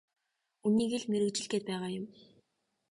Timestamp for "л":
1.03-1.09